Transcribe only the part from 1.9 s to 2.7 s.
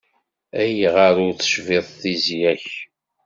tizya-k?